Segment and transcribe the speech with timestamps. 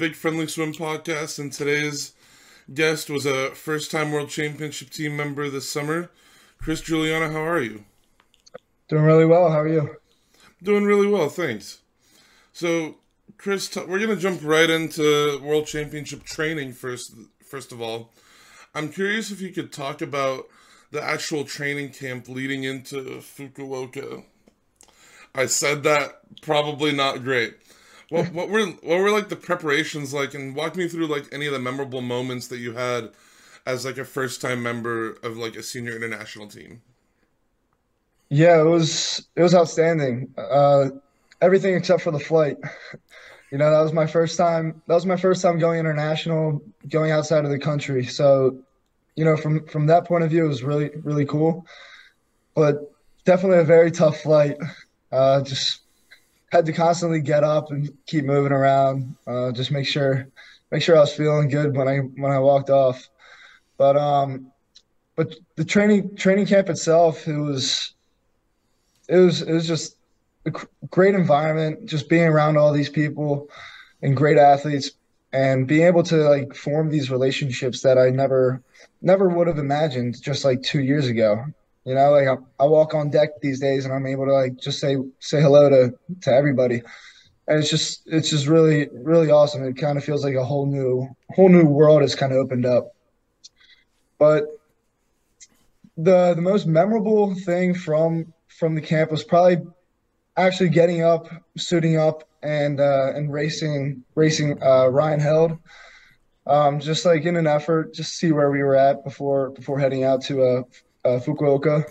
[0.00, 2.14] This is the Big Friendly Swim podcast, and today's
[2.72, 6.10] guest was a first time World Championship team member this summer.
[6.56, 7.84] Chris Guiliano, how are you?
[8.88, 9.50] Doing really well.
[9.50, 9.96] How are you?
[10.62, 11.80] Doing really well, thanks.
[12.54, 12.96] So,
[13.36, 17.12] Chris, t- we're going to jump right into World Championship training first.
[17.44, 18.10] First of all,
[18.74, 20.46] I'm curious if you could talk about
[20.92, 24.24] the actual training camp leading into Fukuoka.
[25.34, 27.56] I said that probably not great.
[28.10, 31.46] What what were what were like the preparations like, and walk me through like any
[31.46, 33.10] of the memorable moments that you had
[33.66, 36.82] as like a first time member of like a senior international team.
[38.28, 40.32] Yeah, it was it was outstanding.
[40.36, 40.90] Uh,
[41.40, 42.56] everything except for the flight.
[43.50, 44.80] You know, that was my first time.
[44.86, 48.04] That was my first time going international, going outside of the country.
[48.04, 48.58] So,
[49.16, 51.66] you know, from from that point of view, it was really really cool.
[52.54, 52.92] But
[53.24, 54.56] definitely a very tough flight.
[55.12, 55.80] Uh, just
[56.50, 59.16] had to constantly get up and keep moving around.
[59.26, 60.28] Uh, just make sure
[60.70, 63.08] make sure I was feeling good when I when I walked off.
[63.76, 64.52] But um,
[65.16, 67.94] but the training training camp itself, it was
[69.08, 69.96] it was it was just
[70.46, 70.52] a
[70.90, 71.86] great environment.
[71.86, 73.48] Just being around all these people
[74.02, 74.92] and great athletes,
[75.32, 78.62] and being able to like form these relationships that I never
[79.02, 81.44] never would have imagined just like two years ago.
[81.90, 84.56] You know, like I, I walk on deck these days and I'm able to like
[84.56, 86.82] just say say hello to to everybody.
[87.48, 89.64] And it's just it's just really really awesome.
[89.64, 92.64] It kind of feels like a whole new whole new world has kind of opened
[92.64, 92.94] up.
[94.20, 94.44] But
[95.96, 99.58] the the most memorable thing from from the camp was probably
[100.36, 105.58] actually getting up, suiting up, and uh, and racing racing uh, Ryan Held.
[106.46, 110.04] Um, just like in an effort, just see where we were at before before heading
[110.04, 110.62] out to uh,
[111.04, 111.84] uh, Fukuoka,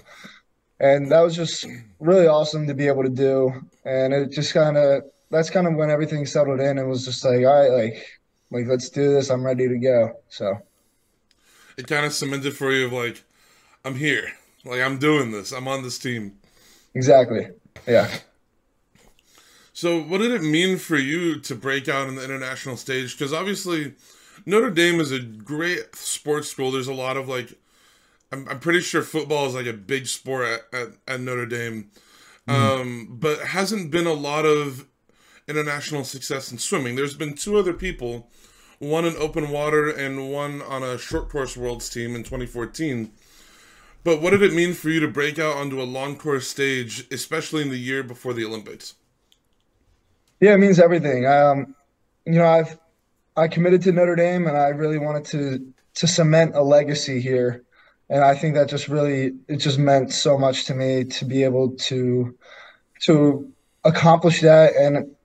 [0.79, 1.65] and that was just
[1.99, 3.51] really awesome to be able to do.
[3.85, 7.23] And it just kind of that's kind of when everything settled in and was just
[7.23, 8.19] like, all right, like
[8.51, 9.29] like let's do this.
[9.29, 10.13] I'm ready to go.
[10.29, 10.57] So
[11.77, 13.23] it kind of cemented for you of like,
[13.85, 14.33] I'm here,
[14.65, 15.51] like I'm doing this.
[15.51, 16.37] I'm on this team.
[16.93, 17.47] Exactly.
[17.87, 18.09] Yeah.
[19.73, 23.17] So, what did it mean for you to break out in the international stage?
[23.17, 23.93] Because obviously,
[24.45, 26.71] Notre Dame is a great sports school.
[26.71, 27.53] There's a lot of like
[28.31, 31.91] I'm, I'm pretty sure football is like a big sport at, at, at Notre Dame,
[32.47, 32.53] mm.
[32.53, 34.85] um, but hasn't been a lot of
[35.47, 36.95] international success in swimming.
[36.95, 38.29] There's been two other people,
[38.77, 43.11] one in open water and one on a short course worlds team in 2014.
[44.03, 47.05] But what did it mean for you to break out onto a long course stage,
[47.11, 48.95] especially in the year before the Olympics?
[50.39, 51.25] Yeah, it means everything.
[51.25, 51.75] Um,
[52.25, 52.79] you know, I've
[53.35, 57.65] I committed to Notre Dame, and I really wanted to to cement a legacy here
[58.09, 61.43] and I think that just really it just meant so much to me to be
[61.43, 62.35] able to
[63.01, 63.51] to
[63.83, 65.15] accomplish that and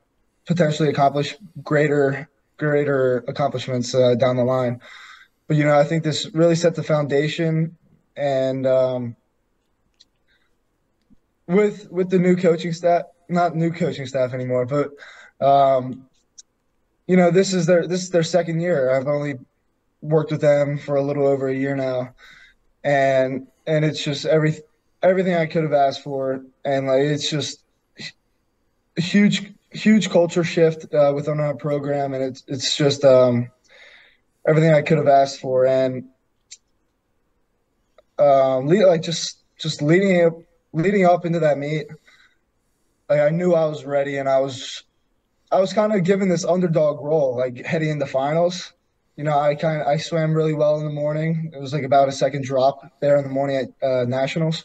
[0.46, 4.80] potentially accomplish greater greater accomplishments uh, down the line.
[5.48, 7.76] But you know, I think this really set the foundation,
[8.16, 9.16] and um,
[11.46, 14.90] with with the new coaching staff, not new coaching staff anymore, but
[15.44, 16.06] um,
[17.06, 18.94] you know, this is their this is their second year.
[18.94, 19.38] I've only
[20.02, 22.14] worked with them for a little over a year now
[22.84, 24.58] and and it's just every
[25.02, 27.62] everything I could have asked for, and like it's just
[28.96, 33.50] huge huge culture shift uh, within our program, and it's it's just um,
[34.46, 36.04] everything I could have asked for, and
[38.18, 40.34] um, like just just leading up
[40.72, 41.86] leading up into that meet,
[43.08, 44.84] like I knew I was ready, and I was
[45.50, 48.73] I was kind of given this underdog role, like heading into finals,
[49.16, 51.52] you know, I kind of I swam really well in the morning.
[51.54, 54.64] It was like about a second drop there in the morning at uh, nationals,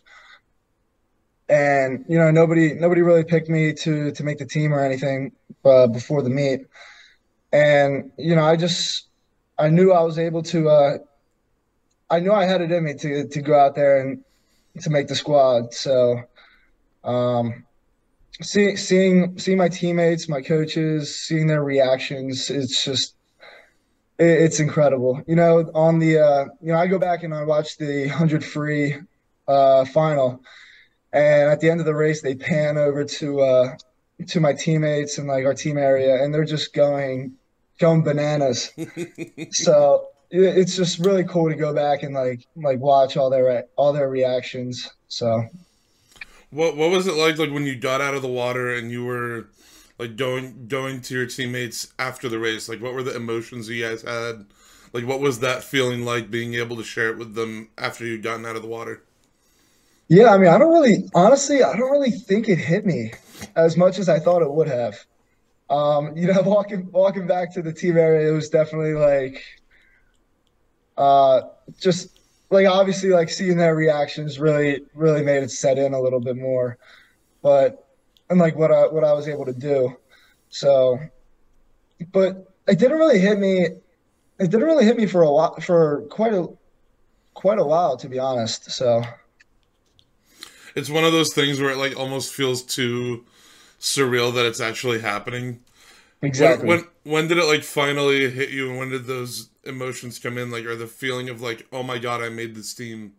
[1.48, 5.34] and you know nobody nobody really picked me to to make the team or anything
[5.66, 6.62] uh, before the meet,
[7.54, 9.08] and you know I just
[9.58, 10.98] I knew I was able to uh,
[12.10, 14.24] I knew I had it in me to to go out there and
[14.82, 15.76] to make the squad.
[15.76, 16.24] So,
[17.04, 17.66] um,
[18.42, 23.14] seeing seeing seeing my teammates, my coaches, seeing their reactions, it's just
[24.20, 25.22] it's incredible.
[25.28, 28.44] You know, on the uh, you know, I go back and I watch the hundred
[28.44, 28.96] free
[29.48, 30.42] uh, final,
[31.14, 33.76] and at the end of the race, they pan over to uh,
[34.28, 37.34] to my teammates and like our team area, and they're just going
[37.80, 38.72] going bananas.
[39.52, 43.94] so it's just really cool to go back and like like watch all their all
[43.94, 44.92] their reactions.
[45.08, 45.44] So,
[46.50, 49.06] what what was it like like when you got out of the water and you
[49.06, 49.48] were
[50.00, 52.70] like going going to your teammates after the race.
[52.70, 54.46] Like what were the emotions you guys had?
[54.94, 58.24] Like what was that feeling like being able to share it with them after you'd
[58.24, 59.04] gotten out of the water?
[60.08, 63.12] Yeah i mean i don't really honestly i don't really think it hit me
[63.56, 64.96] as much as i thought it would have.
[65.70, 69.44] Um, you know, walking walking back to the team area, it was definitely like,
[70.98, 71.42] uh,
[71.80, 72.20] just
[72.50, 76.38] like obviously like seeing their reactions really really made it set in a little bit
[76.38, 76.78] more,
[77.44, 77.89] but
[78.30, 79.96] and like what I what I was able to do,
[80.50, 81.00] so,
[82.12, 83.66] but it didn't really hit me.
[84.40, 86.48] It didn't really hit me for a lot for quite a
[87.34, 88.72] quite a while to be honest.
[88.72, 89.04] So
[90.76, 93.26] it's one of those things where it like almost feels too
[93.80, 95.62] surreal that it's actually happening.
[96.22, 96.68] Exactly.
[96.68, 100.38] When, when when did it like finally hit you, and when did those emotions come
[100.38, 100.52] in?
[100.52, 103.14] Like, or the feeling of like, oh my god, I made this team.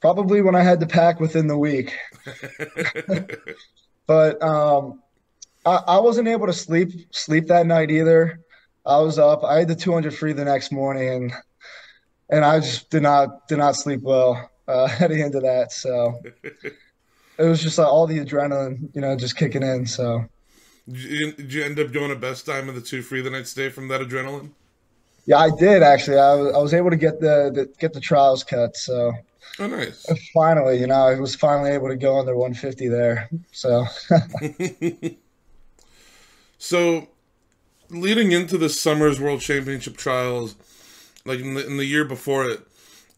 [0.00, 1.96] Probably when I had to pack within the week.
[4.06, 5.02] but um,
[5.64, 8.40] I, I wasn't able to sleep sleep that night either.
[8.86, 9.44] I was up.
[9.44, 11.32] I had the 200 free the next morning, and
[12.30, 15.72] and I just did not did not sleep well uh, heading into that.
[15.72, 19.86] So it was just like all the adrenaline, you know, just kicking in.
[19.86, 20.24] So
[20.90, 23.30] did you, did you end up going a best time of the two free the
[23.30, 24.50] next day from that adrenaline?
[25.26, 26.18] Yeah, I did actually.
[26.18, 28.76] I was, I was able to get the, the get the trials cut.
[28.76, 29.12] So
[29.58, 30.06] oh, nice.
[30.32, 33.28] Finally, you know, I was finally able to go under 150 there.
[33.52, 33.86] So.
[36.58, 37.08] so,
[37.90, 40.56] leading into the summer's World Championship trials,
[41.24, 42.60] like in the, in the year before it,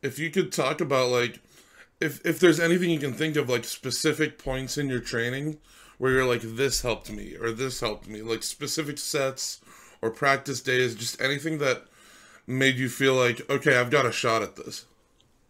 [0.02, 1.41] if you could talk about like
[2.00, 5.59] if if there's anything you can think of like specific points in your training
[5.99, 9.61] where you're like this helped me or this helped me like specific sets
[10.02, 11.85] or practice days just anything that
[12.47, 14.85] made you feel like okay i've got a shot at this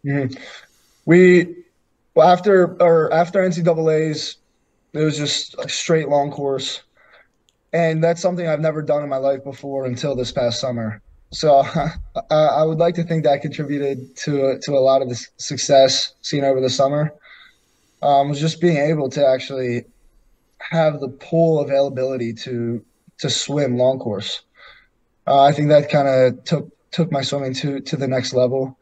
[0.05, 0.33] mm-hmm.
[1.05, 1.55] we
[2.15, 4.37] well after or after ncaa's
[4.93, 6.81] it was just a straight long course
[7.73, 11.01] and that's something i've never done in my life before until this past summer
[11.31, 11.63] so
[12.31, 16.43] I would like to think that contributed to to a lot of the success seen
[16.43, 17.13] over the summer.
[18.01, 19.85] Um, was just being able to actually
[20.59, 22.83] have the pool availability to
[23.19, 24.41] to swim long course.
[25.25, 28.77] Uh, I think that kind of took took my swimming to to the next level.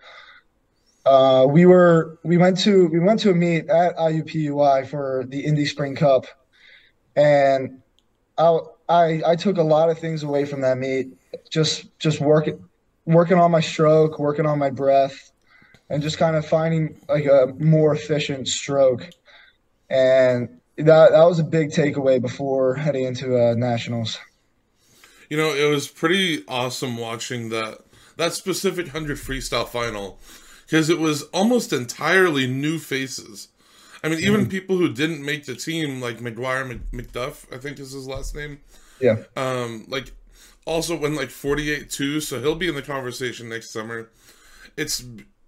[1.05, 5.45] Uh, we were we went to we went to a meet at IUPUI for the
[5.45, 6.25] Indy Spring Cup,
[7.15, 7.81] and
[8.37, 11.09] I I I took a lot of things away from that meet
[11.49, 12.63] just just working
[13.05, 15.31] working on my stroke, working on my breath,
[15.89, 19.09] and just kind of finding like a more efficient stroke.
[19.89, 24.17] And that that was a big takeaway before heading into uh, nationals.
[25.29, 27.79] You know, it was pretty awesome watching that
[28.17, 30.19] that specific hundred freestyle final
[30.65, 33.49] because it was almost entirely new faces.
[34.03, 34.49] I mean, even mm-hmm.
[34.49, 38.59] people who didn't make the team, like Macguire McDuff, I think is his last name.
[38.99, 39.23] Yeah.
[39.35, 40.11] Um, like
[40.65, 44.09] also went like 48 2 so he'll be in the conversation next summer
[44.75, 45.05] it's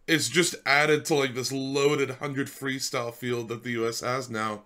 [0.08, 4.62] it's just added to like this loaded 100 freestyle field that the us has now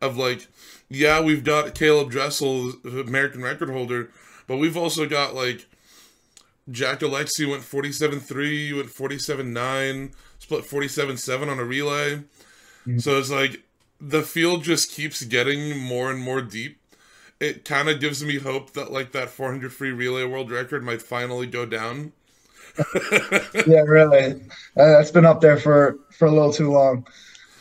[0.00, 0.48] of like
[0.88, 4.10] yeah we've got Caleb dressel american record holder
[4.46, 5.66] but we've also got like
[6.70, 12.98] Jack Alexy went 47-3 you went 47-9 split 47-7 on a relay mm-hmm.
[12.98, 13.62] so it's like
[14.00, 16.78] the field just keeps getting more and more deep
[17.40, 21.02] it kind of gives me hope that like that 400 free relay world record might
[21.02, 22.12] finally go down.
[23.66, 24.40] yeah, really.
[24.74, 27.06] That's been up there for for a little too long.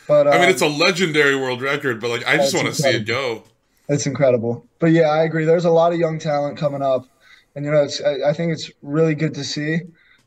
[0.08, 2.68] But um, I mean, it's a um, legendary world record, but like I just want
[2.68, 3.44] to see it go.
[3.90, 4.66] It's incredible.
[4.80, 5.46] But yeah, I agree.
[5.46, 7.06] There's a lot of young talent coming up,
[7.56, 9.80] and you know, it's I, I think it's really good to see.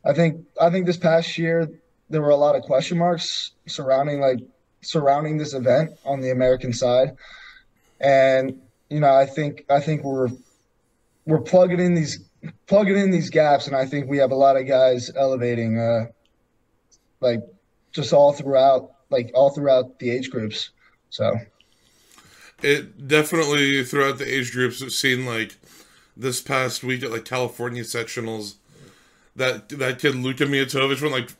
[0.04, 1.68] I think I think this past year
[2.08, 4.38] there were a lot of question marks surrounding like
[4.82, 7.16] surrounding this event on the American side,
[8.00, 10.28] and you know, I think I think we're
[11.24, 12.24] we're plugging in these
[12.66, 16.06] plugging in these gaps, and I think we have a lot of guys elevating, uh,
[17.20, 17.40] like
[17.92, 20.70] just all throughout, like all throughout the age groups.
[21.10, 21.34] So
[22.62, 25.56] it definitely throughout the age groups, I've seen like
[26.16, 28.54] this past week at like California sectionals,
[29.34, 31.30] that that kid Luka Mijatovic went like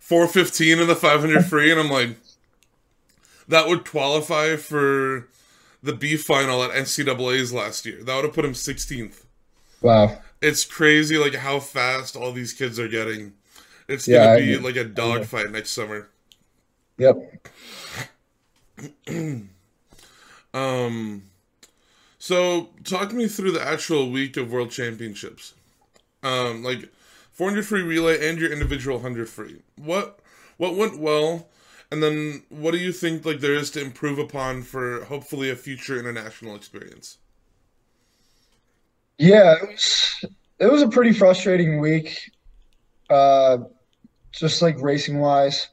[0.00, 2.16] four fifteen in the five hundred free, and I'm like,
[3.48, 5.28] that would qualify for
[5.82, 8.02] the B final at NCAA's last year.
[8.02, 9.24] That would have put him 16th.
[9.80, 10.18] Wow.
[10.40, 13.32] It's crazy like how fast all these kids are getting.
[13.88, 16.08] It's yeah, gonna be like a dogfight next summer.
[16.98, 17.48] Yep.
[20.54, 21.22] um
[22.22, 25.54] so talk me through the actual week of world championships.
[26.22, 26.88] Um like
[27.32, 29.56] 400 free relay and your individual 100 free.
[29.76, 30.20] What
[30.56, 31.48] what went well
[31.92, 35.56] and then, what do you think like there is to improve upon for hopefully a
[35.56, 37.18] future international experience?
[39.18, 40.24] Yeah, it was
[40.58, 42.18] it was a pretty frustrating week,
[43.10, 43.58] uh,
[44.32, 45.68] just like racing wise.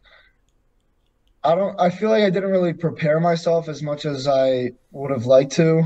[1.41, 1.79] I don't.
[1.79, 5.53] I feel like I didn't really prepare myself as much as I would have liked
[5.53, 5.84] to.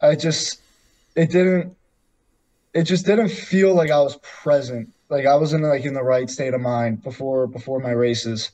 [0.00, 0.60] I just
[1.14, 1.76] it didn't
[2.74, 4.90] it just didn't feel like I was present.
[5.08, 8.52] Like I wasn't like in the right state of mind before before my races.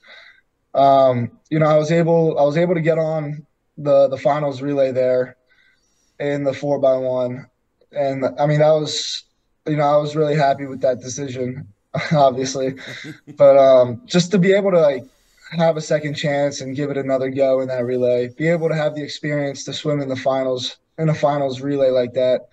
[0.75, 3.47] Um, you know, I was able I was able to get on
[3.77, 5.37] the the finals relay there
[6.19, 7.47] in the four by one,
[7.93, 9.25] and I mean that was
[9.67, 11.69] you know I was really happy with that decision,
[12.13, 12.77] obviously,
[13.37, 15.05] but um, just to be able to like
[15.51, 18.75] have a second chance and give it another go in that relay, be able to
[18.75, 22.49] have the experience to swim in the finals in a finals relay like that,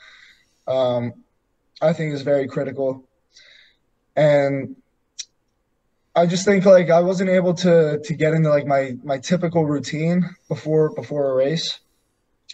[0.68, 1.14] um,
[1.82, 3.08] I think is very critical.
[4.16, 4.76] And
[6.16, 9.66] I just think like I wasn't able to to get into like my my typical
[9.66, 11.80] routine before before a race.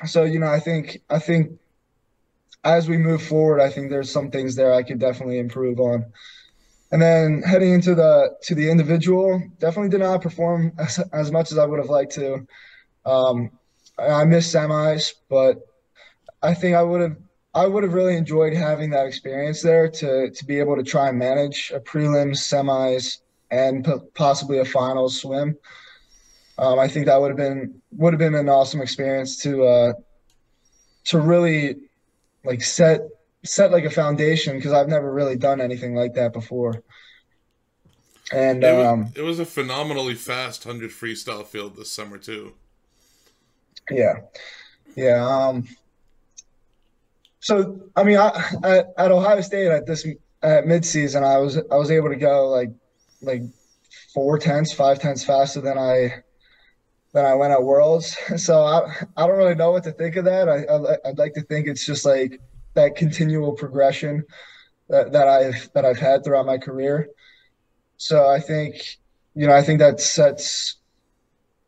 [0.05, 1.59] So you know, I think I think
[2.63, 6.05] as we move forward, I think there's some things there I could definitely improve on.
[6.91, 11.51] And then heading into the to the individual, definitely did not perform as, as much
[11.51, 12.47] as I would have liked to.
[13.05, 13.51] Um,
[13.97, 15.66] I missed semis, but
[16.47, 17.17] I think I would have
[17.53, 21.09] I would have really enjoyed having that experience there to to be able to try
[21.09, 23.19] and manage a prelims, semis,
[23.51, 25.57] and p- possibly a final swim.
[26.57, 29.93] Um, I think that would have been would have been an awesome experience to uh,
[31.05, 31.75] to really
[32.45, 33.01] like set
[33.45, 36.83] set like a foundation because I've never really done anything like that before.
[38.31, 42.53] And It was, um, it was a phenomenally fast 100 freestyle field this summer, too.
[43.91, 44.15] yeah,
[44.95, 45.25] yeah.
[45.25, 45.67] Um,
[47.47, 48.27] so I mean, I,
[48.65, 50.05] at, at Ohio State at this
[50.43, 52.71] at midseason, I was I was able to go like
[53.21, 53.41] like
[54.13, 56.23] four tenths, five tenths faster than I
[57.13, 58.17] than I went at Worlds.
[58.37, 58.81] So I
[59.15, 60.49] I don't really know what to think of that.
[60.49, 62.41] I, I I'd like to think it's just like
[62.73, 64.25] that continual progression
[64.89, 67.07] that, that I've that I've had throughout my career.
[67.95, 68.97] So I think
[69.35, 70.75] you know I think that sets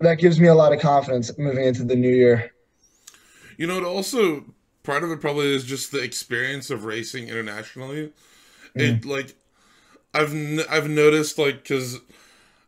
[0.01, 2.51] that gives me a lot of confidence moving into the new year.
[3.55, 4.43] You know, it also
[4.89, 8.12] part of it probably is just the experience of racing internationally.
[8.74, 9.36] It like
[10.15, 12.00] I've n- I've noticed like because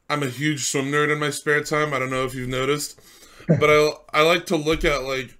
[0.08, 1.96] I'm a huge swim nerd in my spare time.
[1.96, 3.00] I don't know if you've noticed,
[3.48, 5.36] but I I like to look at like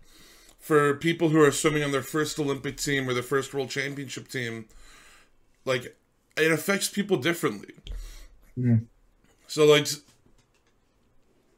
[0.60, 4.28] for people who are swimming on their first Olympic team or their first World Championship
[4.28, 4.66] team,
[5.66, 5.96] like
[6.36, 7.76] it affects people differently.
[8.58, 8.86] Mhm.
[9.46, 9.88] So like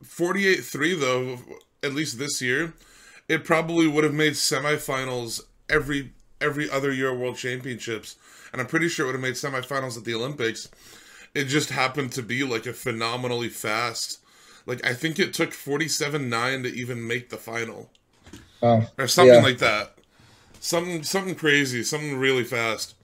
[0.04, 1.40] 48-3 though,
[1.82, 2.74] at least this year,
[3.28, 6.12] it probably would have made semifinals every
[6.42, 8.16] every other year World Championships,
[8.52, 10.70] and I'm pretty sure it would have made semifinals at the Olympics.
[11.34, 14.20] It just happened to be like a phenomenally fast.
[14.66, 17.90] Like I think it took 47-9 to even make the final
[18.62, 19.42] Oh, or something Yeah.
[19.42, 19.98] like that.
[20.60, 22.96] Something something crazy, something really fast.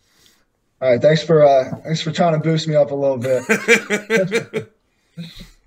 [0.82, 1.02] all right.
[1.02, 4.72] Thanks for uh, thanks for trying to boost me up a little bit.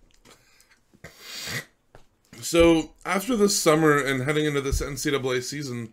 [2.42, 5.92] So after this summer and heading into this NCAA season,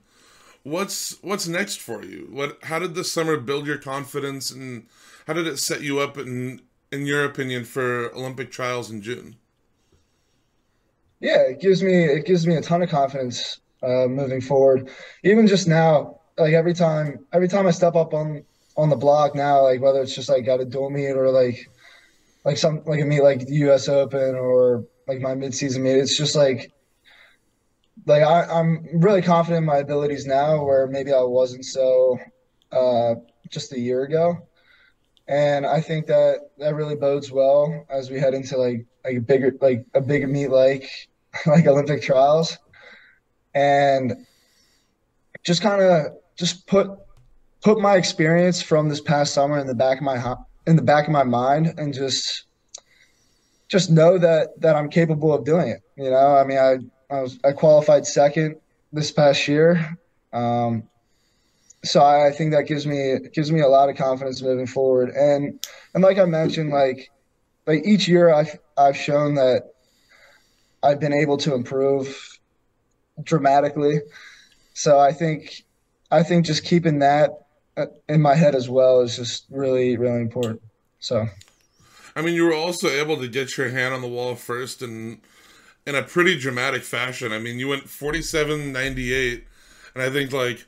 [0.64, 2.28] what's what's next for you?
[2.32, 4.88] What how did this summer build your confidence and
[5.28, 9.36] how did it set you up in in your opinion for Olympic trials in June?
[11.20, 14.90] Yeah, it gives me it gives me a ton of confidence uh, moving forward.
[15.24, 18.44] Even just now, like every time every time I step up on
[18.76, 21.70] on the block now, like whether it's just like at a dual meet or like
[22.46, 23.88] like some like a meet like the U.S.
[23.88, 26.72] Open or like my midseason meet, it's just like
[28.06, 32.18] like I, I'm really confident in my abilities now, where maybe I wasn't so
[32.72, 33.16] uh,
[33.50, 34.38] just a year ago.
[35.28, 39.22] And I think that that really bodes well as we head into like like a
[39.22, 40.90] bigger like a bigger meet like
[41.46, 42.58] like Olympic trials,
[43.56, 44.14] and
[45.44, 46.88] just kind of just put
[47.62, 50.36] put my experience from this past summer in the back of my
[50.68, 52.46] in the back of my mind, and just
[53.70, 55.82] just know that that I'm capable of doing it.
[55.96, 56.78] You know, I mean, I
[57.14, 58.56] I was I qualified second
[58.92, 59.98] this past year.
[60.34, 60.84] Um,
[61.84, 65.10] so I I think that gives me gives me a lot of confidence moving forward.
[65.10, 67.10] And and like I mentioned, like
[67.68, 69.72] like each year I've I've shown that
[70.82, 72.40] I've been able to improve
[73.24, 74.02] dramatically.
[74.74, 75.64] So I think
[76.10, 77.32] I think just keeping that
[77.78, 80.62] uh, in my head as well is just really really important.
[81.00, 81.28] So
[82.16, 85.22] I mean, you were also able to get your hand on the wall first and
[85.86, 87.32] in a pretty dramatic fashion.
[87.32, 89.44] I mean, you went 47-98
[89.96, 90.66] and I think like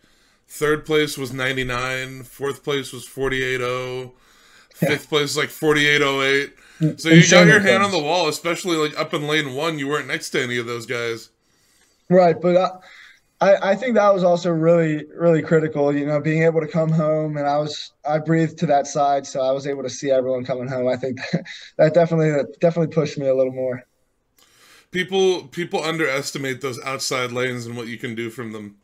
[0.47, 4.11] third place was 99, fourth place was 48-0,
[4.73, 6.51] fifth place was like 48-08.
[6.79, 9.79] Mm, so you got your hand on the wall, especially like up in lane 1,
[9.79, 11.29] you weren't next to any of those guys.
[12.09, 12.69] Right, but I,
[13.41, 15.93] I I think that was also really really critical.
[15.95, 19.25] You know, being able to come home and I was I breathed to that side,
[19.27, 20.87] so I was able to see everyone coming home.
[20.87, 21.19] I think
[21.77, 23.83] that definitely that definitely pushed me a little more.
[24.91, 28.77] People people underestimate those outside lanes and what you can do from them.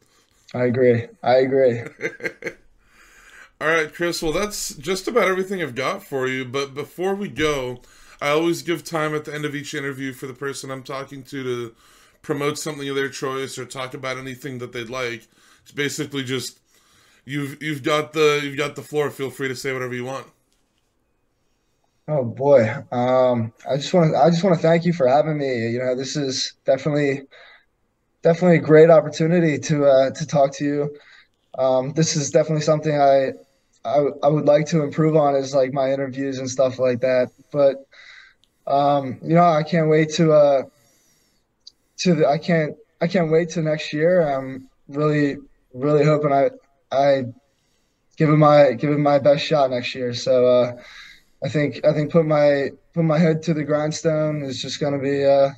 [0.53, 1.07] I agree.
[1.23, 1.81] I agree.
[3.61, 4.21] All right, Chris.
[4.21, 6.45] Well, that's just about everything I've got for you.
[6.45, 7.81] But before we go,
[8.21, 11.23] I always give time at the end of each interview for the person I'm talking
[11.23, 11.75] to to
[12.21, 15.27] promote something of their choice or talk about anything that they'd like.
[15.63, 16.59] It's basically just
[17.25, 19.09] you've you've got the you've got the floor.
[19.09, 20.27] Feel free to say whatever you want.
[22.07, 22.73] Oh boy.
[22.91, 25.69] Um, I just want to I just want to thank you for having me.
[25.69, 27.23] You know, this is definitely
[28.21, 30.97] definitely a great opportunity to uh, to talk to you.
[31.57, 33.33] Um, this is definitely something I,
[33.83, 37.31] I I would like to improve on is like my interviews and stuff like that.
[37.51, 37.85] But
[38.67, 40.63] um, you know, I can't wait to uh,
[41.99, 44.21] to the, I can't I can't wait to next year.
[44.21, 45.37] I'm really
[45.73, 46.49] really hoping I
[46.91, 47.25] I
[48.17, 50.13] give it my give it my best shot next year.
[50.13, 50.81] So uh,
[51.43, 54.93] I think I think put my put my head to the grindstone is just going
[54.93, 55.25] to be.
[55.25, 55.49] Uh,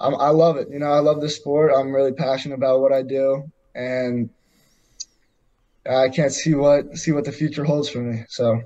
[0.00, 0.68] I'm, I love it.
[0.70, 1.72] You know, I love the sport.
[1.76, 4.30] I'm really passionate about what I do, and
[5.88, 8.24] I can't see what see what the future holds for me.
[8.28, 8.62] So.